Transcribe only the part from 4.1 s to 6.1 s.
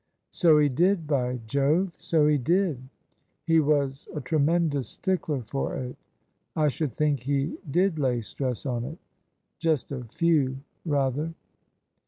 a tremendous stickler for it.